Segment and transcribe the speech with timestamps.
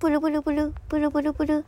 [0.00, 1.64] ブルブルブル、ブルブルブル。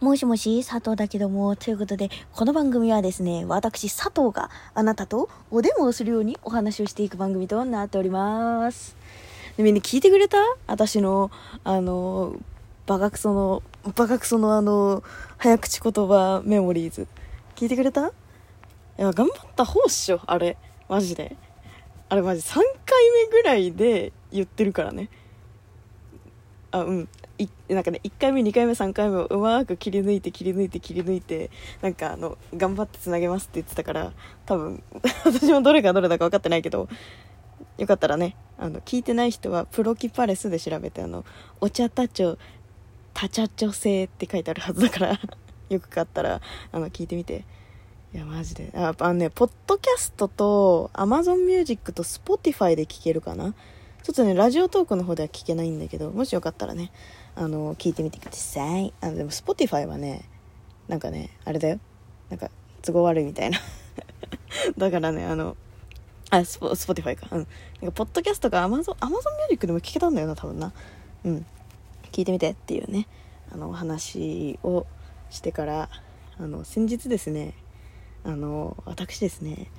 [0.00, 8.96] もしもし、佐藤だけども、ということで、この番組はですね、私、佐藤があなたとお電話をするようにお話をしていく番組となっております。
[9.56, 10.36] でみんな聞いてくれた？
[10.66, 11.30] 私の、
[11.64, 12.36] あの、
[12.84, 13.62] バカクソの、
[13.96, 15.02] バカクソのあの、
[15.38, 17.06] 早口言葉メモリーズ。
[17.56, 18.08] 聞いてくれた？
[18.08, 18.12] い
[18.98, 20.58] や、頑張った方っしょ、あれ。
[20.86, 21.34] マジで。
[22.10, 22.62] あれマジ3回
[23.24, 25.08] 目ぐらいで言ってるからね。
[26.72, 27.08] あ、うん。
[27.68, 34.12] なんかね、1回目、2回目、3回目をうまく切り抜いて、切り抜いて、切り抜いて、なんかあの、頑張ってつなげますって言ってたから、
[34.46, 34.82] 多分、
[35.24, 36.88] 私もどれがどれだか分かってないけど、
[37.78, 41.24] よかったらね、あの、聞いてない人は、プロキパレスで調べて、あの、
[41.60, 42.36] お茶たちょ、
[43.14, 45.20] たちゃちょ製って書いてあるはずだから、
[45.70, 46.40] よく買ったら、
[46.72, 47.44] あの、聞いてみて。
[48.12, 48.72] いや、マジで。
[48.74, 53.54] あ、あのね、ポッドキャストと、Amazon Music と Spotify で聞けるかな？
[54.02, 56.90] ちょっとね、ラジオトークの方では聞けないんだけど、もしよかったらね、
[57.40, 58.92] あの、聞いてみてください。
[59.00, 60.28] あの、でも、Spotify はね、
[60.88, 61.80] なんかね、あれだよ。
[62.28, 62.50] なんか、
[62.82, 63.58] 都合悪いみたいな。
[64.76, 65.56] だからね、あの、
[66.28, 67.34] あ、スポ、スポティファイか。
[67.34, 67.46] うん。
[67.80, 69.08] なんか、ポッドキャストが Amazon、Amazon
[69.48, 70.74] Music でも聞けたんだよな、多分な。
[71.24, 71.46] うん。
[72.12, 73.06] 聞いてみてっていうね、
[73.50, 74.84] あの、お話を
[75.30, 75.88] してから、
[76.38, 77.54] あの、先日ですね、
[78.22, 79.70] あの、私ですね、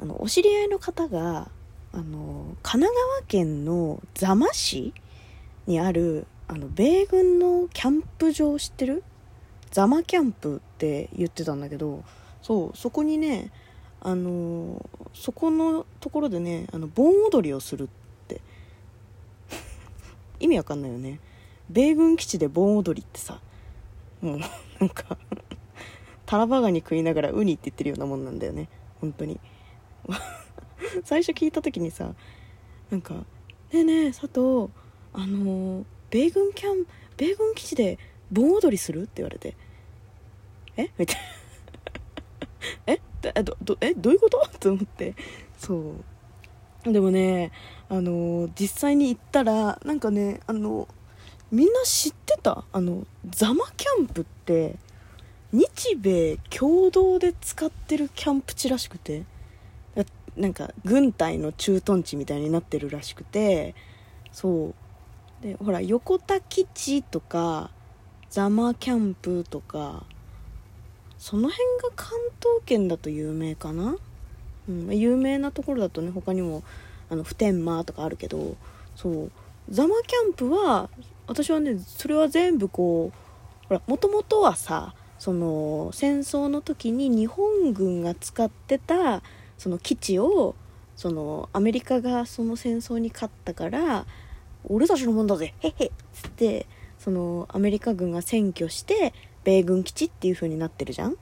[0.00, 1.50] あの、お知り合いの方が、
[1.90, 4.92] あの神奈川県の座間市
[5.66, 9.04] にあるあの米軍のキャンプ場知ってる？
[9.70, 12.02] 座間キャンプって言ってたんだけど
[12.40, 13.52] そうそこにね
[14.00, 17.86] あのそこのところでねあの盆踊りをするっ
[18.26, 18.40] て。
[20.40, 21.20] 意味わかんないよね。
[21.68, 23.40] 米軍基地で盆踊りってさ
[24.22, 24.46] もうな
[24.86, 25.18] んか
[26.24, 28.70] タラバガニ食いながらウニって言ってるようなもんなんだよね。
[29.00, 29.38] 本当に。
[31.04, 32.14] 最初聞いた時にさ
[32.90, 33.14] なんか
[33.70, 34.72] 「ねえねえ佐藤
[35.12, 37.98] あのー米軍キャン米軍基地で
[38.30, 39.56] 盆踊りする?」って言われて
[40.76, 40.90] 「え？
[40.98, 41.16] みたい
[42.86, 42.92] な。
[42.94, 43.00] え？
[43.34, 43.94] えどどえ？
[43.94, 44.46] どういうこと?
[44.60, 45.14] 」と思って。
[45.58, 45.94] そ
[46.86, 46.92] う。
[46.92, 47.50] でもね
[47.88, 50.86] あの実際に行ったらなんかねあの
[51.50, 52.64] みんな知ってた？
[52.72, 54.76] あのザマキャンプって
[55.52, 59.24] 日米共同で使ってるキャンプ地らしくて。
[60.36, 63.74] なんか軍隊の駐屯地みたいになってるらしくて。
[64.30, 64.74] そう。
[65.42, 67.70] でほら横田基地とか
[68.30, 70.04] ザマキャンプとか
[71.18, 73.96] その辺が関東圏だと有名かな、
[74.68, 76.62] うん、有名なところだとね他にも
[77.10, 78.56] あの普天間とかあるけど
[78.96, 79.30] そう
[79.70, 80.88] ザマキャンプは
[81.26, 89.22] 私はねそれは全部こうほらもともとはさその戦争の時に日本軍が使ってた
[89.56, 90.54] その基地を
[90.96, 94.06] そのアメリカがその戦争に勝ったから
[94.64, 95.54] 俺たちのもんだぜ。
[95.60, 95.86] へっへ。
[95.86, 96.66] っつって
[96.98, 99.12] そのアメリカ軍が占拠して
[99.44, 101.16] 米軍基地っていう風になってるじゃん？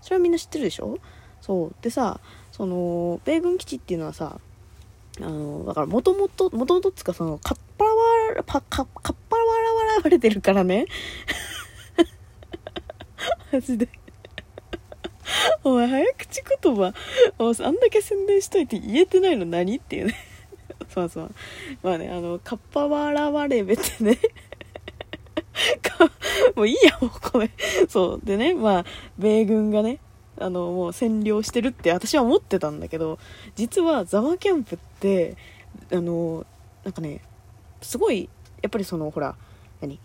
[0.00, 0.98] それはみんな知ってるでしょ？
[1.40, 1.74] そう。
[1.82, 2.20] でさ
[2.52, 4.38] その米軍基地っていうのはさ
[5.18, 7.96] あのだからもともともともとっつうかそのかっぱらわ
[8.46, 10.86] パかかっぱらわれてるからね。
[13.52, 13.88] マジで。
[15.64, 16.94] お前早口言葉。
[17.38, 19.78] あんだけ宣伝しといて言えてないの何？
[19.78, 20.14] っていうね。
[20.88, 21.34] そうそう。
[21.82, 24.18] まあねあのカッパワラワレベってね。
[26.54, 27.50] もういいやもうこれ。
[27.88, 28.24] そう。
[28.24, 28.84] でねまあ
[29.18, 29.98] 米軍がね
[30.38, 33.18] あのもう占領してるって私は思ってたんだけど
[33.54, 35.36] 実はザワキャンプって
[35.92, 36.44] あの
[36.84, 37.20] なんかね
[37.80, 38.28] すごい
[38.62, 39.34] やっぱりそのほら
[39.80, 39.98] 何？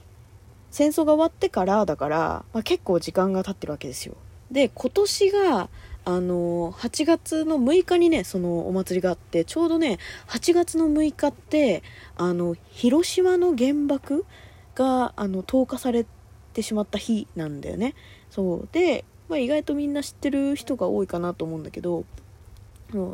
[0.70, 4.16] 戦争が終わってからだから、まあ、結構時間が経ってるわけですよ。
[4.50, 5.70] で今年が
[6.04, 11.84] あの8月の6日にねそのお祭りがあってちょうどね8月の6日って
[12.16, 14.26] あの広島の原爆
[14.74, 16.06] があの投下され
[16.54, 17.94] てしまった日なんだよね。
[18.30, 18.70] そう。
[18.72, 22.04] で、まあ、意外とみんな知ってる人が多いかなと思うんだけど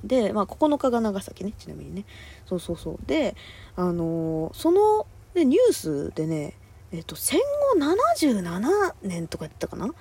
[0.04, 2.06] で、まあ、9日が長崎ねちなみにね。
[2.46, 3.00] そうそうそう。
[3.06, 3.36] で
[3.76, 5.06] あのその、
[5.36, 6.54] ね、ニュースでね
[6.92, 7.42] えっと戦
[7.76, 9.94] 後77年とか言ってたかな？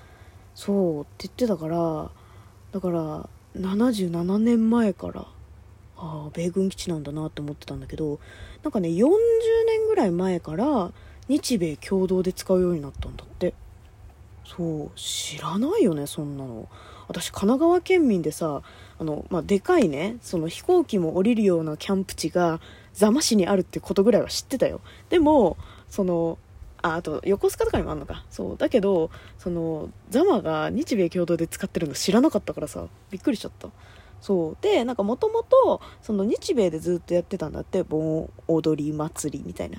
[0.55, 2.11] そうって言ってたから
[2.77, 3.27] だから
[3.59, 5.27] 77年前からあ
[5.97, 8.21] あ米軍基地なんだなって思ってたんだけど
[8.63, 9.09] なんかね40
[9.67, 10.93] 年ぐらい前から
[11.27, 13.55] 日米共同で使うようになったんだって。
[14.45, 16.69] そう知らないよねそんなの。
[17.09, 18.61] 私神奈川県民でさ
[18.99, 22.61] あの、まあ、でかいねその飛行機も降りるようなキャンプ地が
[22.93, 24.83] 座間市にあるってことぐらいは知ってたよ。
[25.09, 25.57] でも
[25.89, 26.39] その
[26.83, 28.25] ああと横須賀とかにもあんのか。
[28.31, 28.57] そう。
[28.57, 32.87] だけどそのザマが日米共同で使ってるの知らなかったからさ。
[33.11, 33.69] びっくりしちゃった。
[34.21, 34.57] そう。
[34.61, 37.83] でなんかもともと日米でずっとやってたんだって。
[37.83, 39.79] 盆踊り祭りみたいな。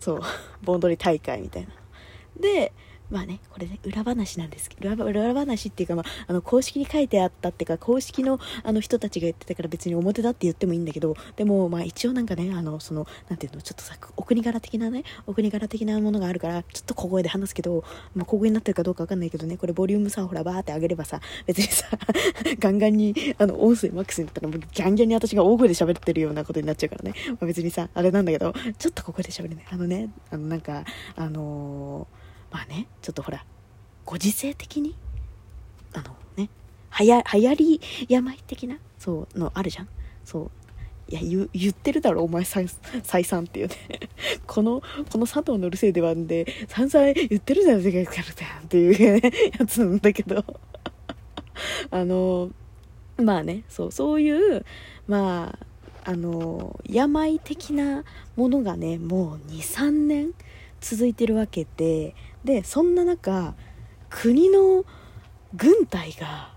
[0.00, 0.20] そう。
[0.62, 1.68] 盆踊り大会みたいな。
[2.38, 2.72] で
[3.10, 21.86] まあね、これね、裏話なんですけど、裏話っていうか、まあ、あの、公式に書いてあったっていうか、公式の、あの、人たちが言ってたから別に表だって言ってもいいんだけど、でも、まあ、一応なんかね、あの、その、なんていうの、ちょっとさ、お国柄的なね、お国柄的なものがあるから、ちょっと小声で話すけど、まあ、小声になってるかどうかわかんないけどね、これボリュームさ、ほら、バーって上げればさ、別にさ、
[22.58, 29.64] ガンガンに、あの、音声マックスになったら、もう、ギャンギャンに私が大声で喋ってるようなことになっちゃうからね、まあ、別にさ、あれなんだけど、ちょっと小声で喋るね。
[29.70, 32.25] あのね、あの、なんか、あのー、
[32.56, 33.44] まあね、ちょっとほら、
[34.06, 34.96] ご時世的に
[35.92, 36.04] あの
[36.38, 36.48] ね
[36.88, 39.88] はや流行り病的なそうのあるじゃん。
[40.24, 40.50] そう
[41.12, 42.66] いや言言ってるだろお前再
[43.02, 43.76] 再三っていうね。
[44.48, 44.80] この
[45.12, 50.42] この佐藤のるせいではんで散々言ってるじゃん世界からっていう、ね、やつなんだけど。
[51.90, 52.50] あの
[53.18, 54.64] まあねそうそういう
[55.06, 55.58] ま
[56.04, 58.04] ああの病的な
[58.34, 60.32] ものがねもう23年
[60.80, 62.14] 続いてるわけで
[62.44, 63.54] でそんな中
[64.08, 64.84] 国の
[65.54, 66.54] 軍隊が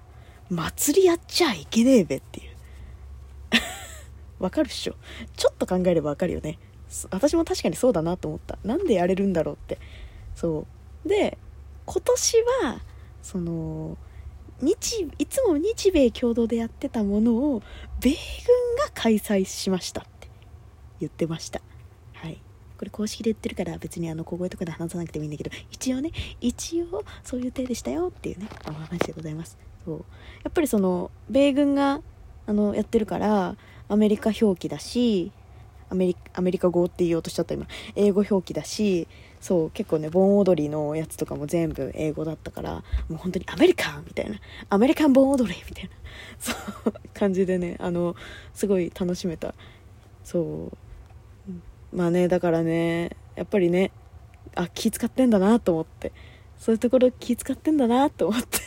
[0.49, 2.55] 祭りやっちゃいけねえべっていう。
[4.39, 4.95] わかるっしょ。
[5.35, 6.59] ちょっと考えればわかるよね。
[7.11, 8.57] 私も確かにそうだなと思った。
[8.63, 9.79] なんでやれるんだろうって。
[10.35, 10.65] そ
[11.05, 11.09] う。
[11.09, 11.37] で
[11.85, 12.81] 今年は
[13.21, 13.97] その
[14.61, 17.61] 日いつも日米共同でやってたものを
[17.99, 18.17] 米軍
[18.85, 20.29] が開催しましたって
[20.99, 21.61] 言ってました。
[22.79, 29.57] これ公式で言ってるから別にあの小声とかで話さなくてもいいんだけど一応ね一応そういう体でしたよっていうねお話でございます。
[29.83, 29.97] そう。
[29.97, 31.99] やっぱりその米軍が
[32.47, 33.57] あのやってるから
[33.89, 35.33] アメリカ表記だし
[35.89, 37.67] アメリアメリカ語って言おうとしちゃった今。
[37.97, 39.09] 英語表記だし
[39.41, 42.75] そう結構ね盆踊りのやつとかも全部英語だったから
[43.09, 44.37] もう本当にアメリカンみたいな。
[44.69, 45.89] アメリカン盆踊りみたいな。
[46.39, 46.53] そ
[46.89, 48.15] う感じでねあの
[48.53, 49.53] すごい楽しめた。
[50.23, 50.77] そう。
[51.93, 53.91] まあねだからねやっぱりね
[54.55, 56.11] あ気使ってんだなと思って。
[56.57, 58.57] そういうところ気使ってんだなと思って。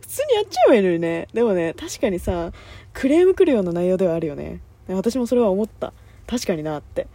[0.00, 1.28] 普通にやっちゃえばいいのにね。
[1.32, 2.52] でもね確かにさ
[2.92, 4.60] クレーム来るような内容ではあるよね。
[4.88, 5.92] 私もそれは思った。
[6.26, 7.06] 確かになって。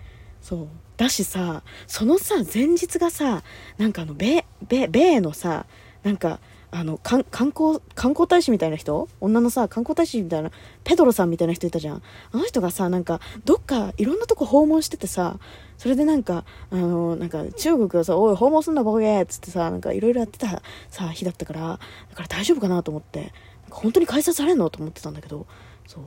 [0.41, 0.67] そう。
[0.97, 3.43] だしさそのさ前日がさ
[3.77, 5.67] なんかあの米米米のさ
[6.01, 9.07] なんかあの観光観光大使みたいな人？
[9.21, 10.51] 女のさ観光大使みたいな
[10.83, 12.01] ペドロさんみたいな人いたじゃん。
[12.31, 15.39] あの人がさなんかどっかいろんなとこ訪問しててさ
[15.77, 21.79] それでなんかあのなんか中国がさ「おい訪問すんだボケ」っつってさなんかいろいろやってたさ日だったから
[22.09, 23.31] だから大丈夫かなと思って
[23.69, 24.69] 本当に開催されんの？
[24.69, 25.47] と思ってたんだけど
[25.87, 26.03] そう。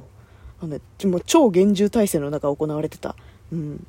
[0.63, 3.17] あの、ね、もう超厳重体制の中行われてた。
[3.51, 3.87] うん。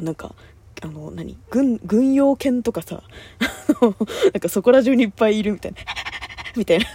[0.00, 0.34] なんか
[0.82, 1.38] あの何？
[1.50, 3.02] 軍軍用犬とかさ。
[3.80, 5.78] なんかそこら中にいっぱいいるみたいな。
[6.56, 6.86] みたいな。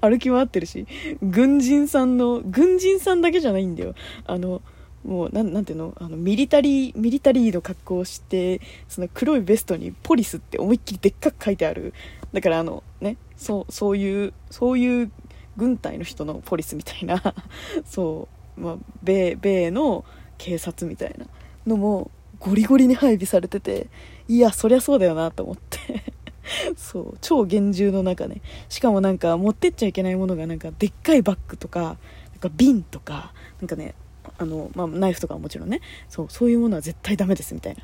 [0.00, 0.86] 歩き回ってるし。
[1.22, 3.94] 軍人さんの軍人さんだけじゃないんだよ。
[4.26, 4.62] あの
[5.04, 5.94] もうなんなんていうの？
[5.98, 11.92] あのミリタリーミリタリーの格好をしてその黒いベストに「ポリス」って思いっきりでっかく書いてある。
[12.32, 13.16] だからあのね？
[13.36, 15.10] そうそういうそういう
[15.56, 17.34] 軍隊の人のポリスみたいな。
[17.84, 20.04] そうまあ米米の
[20.38, 21.26] 警察みたいな。
[21.66, 23.88] のもゴリゴリに配備されてて
[24.28, 26.14] いやそりゃそうだよなと思って。
[26.76, 28.42] そう超厳重の中ね。
[28.68, 31.96] しかもなんか持ってっちゃいけないものがなんかでっかいバッグとかなん
[32.38, 33.94] か瓶とかなんかね
[34.38, 35.80] あの、まあ、ナイフとかはもちろんね。
[36.08, 37.82] そうそういうものは絶対ダメですみたいな。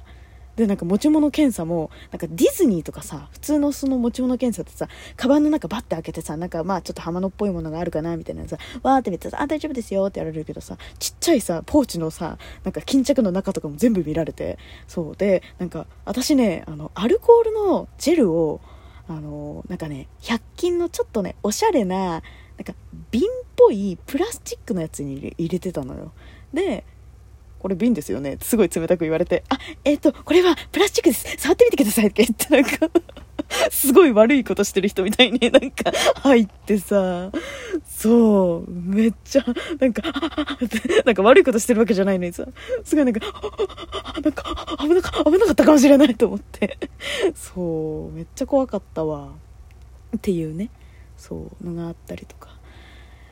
[0.61, 18.61] でなんか持ち物検査もなんかディズニーとかさ普通のその持ち物検査ってさカバンの中バッて開けてさなんかまあちょっと刃物っぽいものがあるかなみたいなさわーって見てさあ大丈夫ですよってやられるけどさちっちゃいさポーチのさなんか巾着の中とかも全部見られてそうでなんか私ねあのアルコールのジェルを
[19.09, 22.21] あのなんかね100均のちょっとねおしゃれななん
[22.65, 22.75] か
[23.11, 23.25] 瓶っ
[23.57, 26.13] ぽいプラスチックのやつに入れてたのよ。
[26.53, 26.85] で
[27.61, 31.27] これ瓶ですよねすごい冷たく言われて、あ、えっ、ー、と、これはプラスチックです。
[31.39, 32.91] 触ってみてくださいって言ってなんか
[33.71, 37.31] すごい悪いことしてる人みたいになんか入ってさ、
[37.85, 39.45] そう、めっちゃ、
[39.79, 40.03] なんか、
[41.05, 42.47] なんか悪いことしてるわけじゃないのにさ、
[42.85, 43.21] すごいなんか、
[44.23, 46.79] なんか危なか、危なかったかもしれないと思って
[47.35, 49.31] そう、めっちゃ怖かったわ。
[50.17, 50.71] っていうね、
[51.17, 52.51] そうのがあったりとか。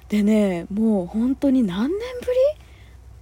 [0.09, 2.38] でね、もう本当に何年ぶり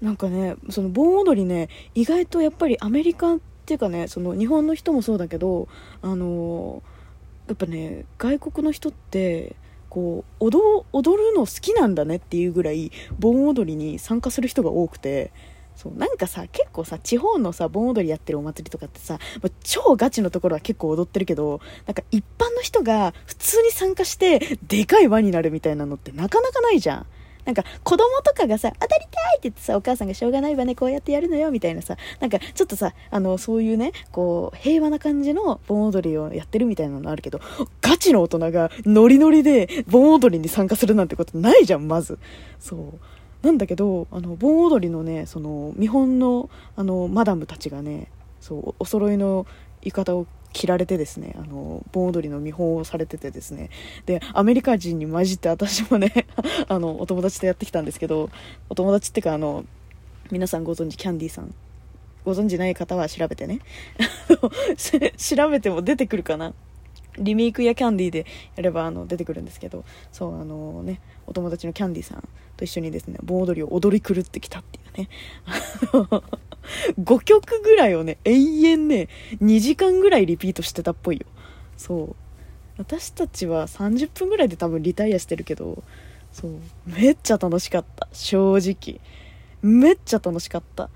[0.00, 5.68] なんかねその盆踊りね意外とやっぱりアメリカっていうかねその日本の人もそうだけど
[6.02, 6.82] あの
[7.48, 9.56] やっぱね外国の人って
[9.88, 15.32] こう踊踊るの好きなんだねっていうぐらい盆踊りに参加する人が多くて
[15.76, 27.06] そうなんかさ結構さ地方のさ盆踊りやってるお祭りとかってさ、ま超ガチのところは結構踊ってるけどなんか一般の人が普通に参加してでかい輪になるみたいなのってなかなかないじゃん。
[27.46, 37.40] なんか子供とかがさ、当たりたいって言ってさ、お母さんがしょうがないわね、こうやってやるのよ、みたいなさ、なんかちょっとさ、あの、そういうね、こう、平和な感じの盆踊りをやってるみたいなのあるけど、
[37.80, 42.18] ガチの大人がノリノリで盆踊りに参加するなんてことないじゃん、まず。
[42.58, 43.46] そう。
[43.46, 48.08] なんだけど、あの、盆踊りのね、その、見本の、あの、マダムたちがね、
[48.40, 49.46] そうお揃いの
[49.82, 50.26] 浴衣を
[50.56, 53.68] 着られてですねあの盆踊りの見本をされててですね。
[54.06, 56.26] でアメリカ人に混じって私もね
[56.66, 58.30] あのお友達とやってきたんですけど
[58.70, 59.66] お友達っていうかあの
[60.30, 61.54] 皆さんご存知キャンディーさん。
[62.24, 63.60] ご存知ない方は調べてね。
[65.16, 66.54] 調べても出てくるかな。
[67.18, 69.84] リメイクやキャンディーでやればあの出てくるんですけど。
[70.10, 74.85] そうあのねお友達のキャンディーさんと一緒にですね盆踊りを踊り狂ってきたっていう。
[74.96, 75.08] ね。
[77.00, 79.08] 5曲ぐらいをね永遠ね
[79.40, 81.26] 2時間ぐらいリピートしてたっぽいよ。
[81.76, 82.16] そう。
[82.78, 85.82] 私たちは30分ぐらいで多分リタイアしてるけど
[86.32, 86.52] そう。
[86.86, 88.08] めっちゃ楽しかった。
[88.12, 89.00] 正直。
[89.62, 90.90] めっちゃ楽しかった。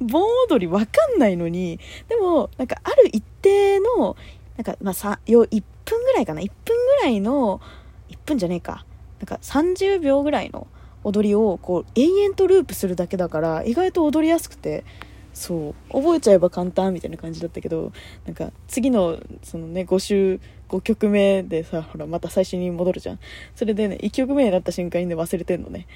[0.00, 4.16] 盆踊りわかんないのにでもなんかある一定の
[4.56, 6.40] なんかまあさよ1分ぐらいかな。
[6.40, 7.60] 1分ぐらいの
[8.08, 8.84] 1分じゃねえか。
[9.20, 10.66] なんか30秒ぐらいの
[11.04, 14.84] 踊りをこう延々とループするだけだから意外と踊りやすくて
[15.32, 17.92] そう覚えちゃえば簡単みたいな感じだったけど
[18.26, 23.18] なんか次のそのね5週5曲目でさほらまた最初に戻るじゃん。
[23.54, 25.86] それでね1曲目になった瞬間にね忘れてんのね。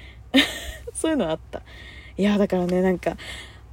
[0.93, 1.61] そういうのあった。
[2.17, 3.17] いやだからねなんか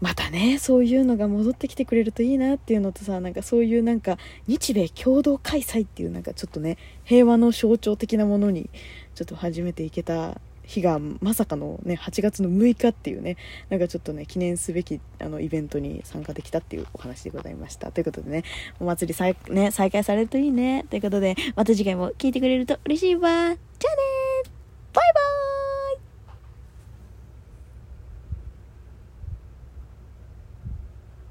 [0.00, 8.70] またねそういうのが戻ってきてくれるといいなっていうのとさなんかそういうなんか日米共同開催っていうなんかちょっとね平和の象徴的なものに
[9.14, 13.36] ちょっと始めていけた日がまさかのね8月の6日っていうね
[13.70, 17.90] なんかちょっとね記念すべきあのイベントに参加できたっていうお話でございました。
[17.90, 18.44] ということでね
[18.78, 20.86] お祭り再,、ね、再開されるといいね。
[20.88, 23.20] ということでまた次回も聞いてくれると嬉しいわ。
[23.20, 23.56] じゃあね